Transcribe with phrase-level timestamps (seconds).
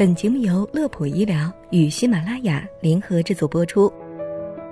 [0.00, 3.92] 本节目由乐普医疗与喜马拉雅联合制作播出。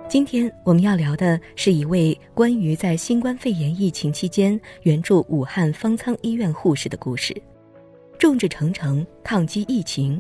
[0.09, 7.37] 今天我们要聊的是一位关于在新冠肺炎疫情期间援助武汉方舱医院护士的故事。
[8.19, 10.19] 众志成城抗击疫情，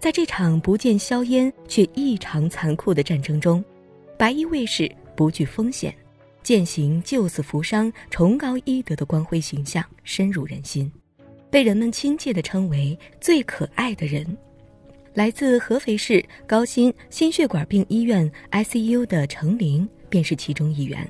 [0.00, 3.64] 在这场不见硝烟却异常残酷的战争中，
[4.18, 5.94] 白衣卫士不惧风险，
[6.42, 10.90] 践行救死扶伤、崇高医德的光辉形象深入人心。
[11.50, 14.24] 被人们亲切地称为“最可爱的人”，
[15.14, 21.04] 来自合肥市高新心血管病医院 ICU 的程玲便是其中一员。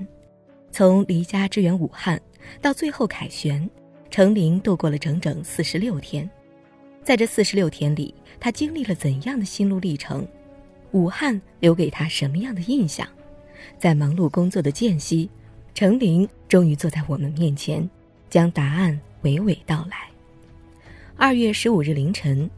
[0.72, 2.18] 从离家支援武汉
[2.62, 3.68] 到最后凯旋，
[4.10, 6.28] 程玲度过了整整四十六天。
[7.02, 10.26] 在这四十六天里，他经历了怎样的心路历程？
[10.92, 13.06] 武汉留给他什么样的印象？
[13.78, 15.28] 在忙碌工作的间隙，
[15.74, 17.88] 程琳终于坐在我们面前，
[18.30, 20.08] 将答案娓娓道来。
[21.22, 22.50] 二月十五日凌晨，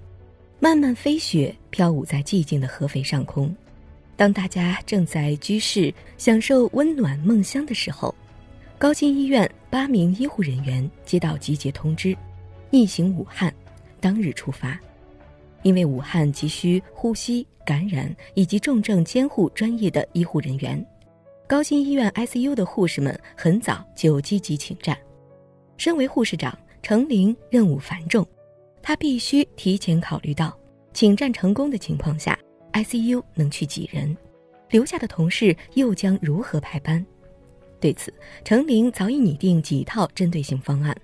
[0.60, 3.52] 漫漫飞雪飘舞在寂静的合肥上空。
[4.14, 8.14] 当大家正在居室享受温暖梦乡的时候，
[8.78, 12.16] 高新医院八名医护人员接到集结通知，
[12.70, 13.52] 逆行武汉，
[14.00, 14.78] 当日出发。
[15.62, 20.86] 因为武汉急需呼吸、感染以及重症监护专业的医护人员，
[21.48, 24.96] 高新医院 ICU 的护士们很早就积极请战。
[25.76, 28.24] 身为护士长，程玲任务繁重。
[28.82, 30.56] 他必须提前考虑到，
[30.92, 32.38] 请战成功的情况下
[32.72, 34.14] ，ICU 能去几人，
[34.70, 37.04] 留下的同事又将如何排班？
[37.80, 38.12] 对此，
[38.44, 40.96] 程琳早已拟定几套针对性方案，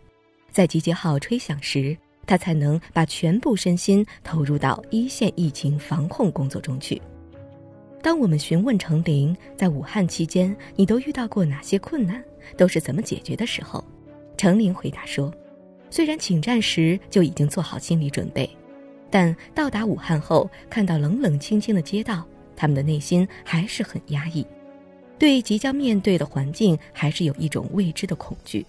[0.51, 7.01] 在集结号吹响时，他才能把全部身心投入到一线疫情防控工作中去。
[8.03, 12.23] 当我们询问程琳在武汉期间你都遇到过哪些困难，
[12.57, 13.85] 都是怎么解决的时候，
[14.37, 15.33] 程琳回答说。
[15.91, 18.49] 虽然请战时就已经做好心理准备，
[19.11, 24.47] 但到达武汉后看到冷冷清清的街道，他们的内心还是很压抑，
[25.19, 28.65] 对即将面对的环境还是有一种未知的恐惧。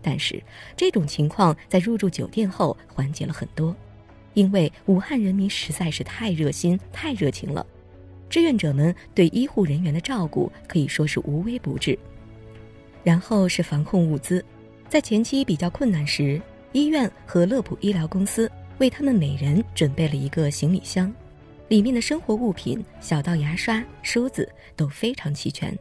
[0.00, 0.42] 但是
[0.76, 3.74] 这种情况在入住酒店后缓解了很多，
[4.34, 7.66] 因为武汉人民实在是太热心、太热情了，
[8.30, 11.98] 志愿者们对医护人员的照顾可以说是无微不至。
[13.04, 14.44] 然后是防控物资。
[14.88, 16.40] 在前期比较困难时，
[16.72, 21.12] 医院和乐普医疗公司为他们每人准备了一个行李箱，
[21.68, 25.78] 里面的生活物品小到牙刷、梳子都非常齐全。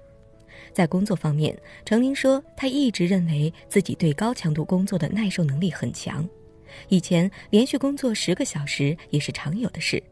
[0.73, 6.28] 在工作方面，程玲说，她一直认为自己对高强度工作的耐受能力很强，
[6.90, 10.03] 以前连续工作十个小时也是常有的事，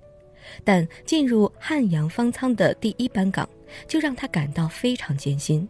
[0.63, 3.47] 但进入汉阳方舱的第一班岗，
[3.89, 5.67] 就让她感到非常艰辛。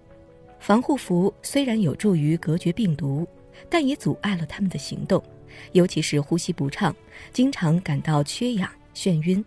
[0.65, 3.27] 防护服虽然有助于隔绝病毒，
[3.69, 5.23] 但也阻碍了他们的行动，
[5.73, 6.95] 尤其是呼吸不畅，
[7.31, 9.45] 经常感到缺氧、眩晕。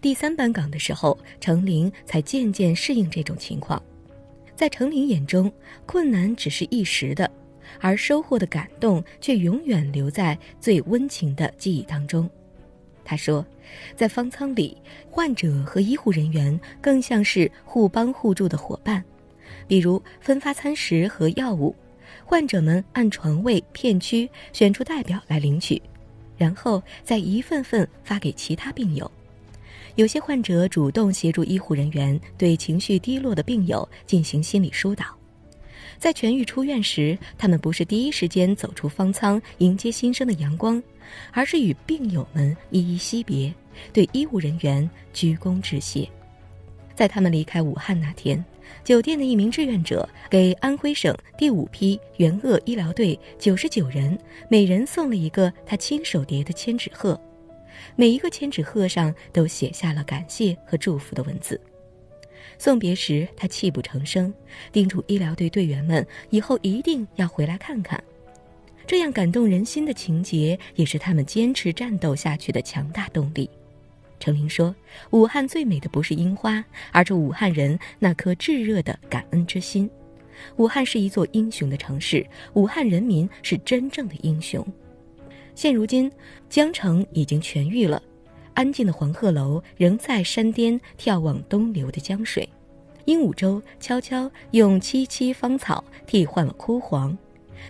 [0.00, 3.80] 第三班岗的时候，程玲才渐渐适应这种情况。
[4.56, 5.48] 在程玲眼中，
[5.86, 7.30] 困难只是一时的，
[7.78, 12.28] 而收获的感动却永远留在最温情的记忆当中。
[13.04, 13.46] 他说，
[13.94, 14.76] 在方舱里，
[15.08, 19.04] 患者和医护人员更像是互帮互助的伙伴。
[19.66, 21.74] 比如分发餐食和药物，
[22.24, 25.80] 患者们按床位、片区选出代表来领取，
[26.36, 29.10] 然后再一份份发给其他病友。
[29.96, 35.04] 有些患者主动协助医护人员对情绪低落的病友进行心理疏导。
[35.98, 40.82] 在痊愈出院时，他们不是第一时间走出方舱迎接新生的阳光，
[41.30, 43.52] 而是与病友们依依惜别，
[43.92, 46.08] 对医务人员鞠躬致谢。
[46.94, 48.42] 在他们离开武汉那天。
[48.84, 57.20] 酒店的一名志愿者给安徽省第五批援鄂医疗队九十九人每人送了一个他亲手叠的千纸鹤，
[57.96, 61.60] 每一个千纸鹤上都写下了感谢和祝福的文字。
[62.58, 64.32] 送别时，他泣不成声，
[64.72, 68.02] 叮嘱医疗队队员们以后一定要回来看看。
[68.86, 73.48] 这样感动人心的情节，也是他们坚持战斗下去的强大动力。
[74.22, 74.72] 程琳说
[75.10, 79.90] ：“武汉最美的不是樱花，而是武汉人那颗炙热的感恩之心。
[80.58, 84.64] 武汉是一座英雄的城市，武汉人民是真正的英雄。
[85.56, 86.08] 现如今，
[86.48, 88.00] 江城已经痊愈了，
[88.54, 92.48] 安静的黄鹤楼仍在山巅眺望东流的江水，
[93.06, 97.18] 鹦鹉洲悄悄用萋萋芳草替换了枯黄，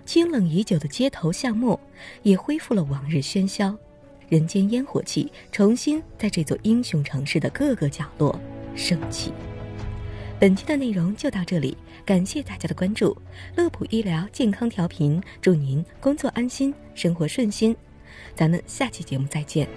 [0.04, 1.80] 清冷已久的街头巷陌
[2.22, 3.74] 也恢复了往日喧嚣。”
[4.32, 8.34] 人间烟火气重新在这座英雄城市的各个角落
[8.74, 9.30] 升起。
[10.40, 13.14] 本期的内容就到这里，感谢大家的关注。
[13.56, 17.76] 乐普医疗健康调频，祝您工作安心，生活顺心。
[18.34, 19.68] 咱们下期节目再见。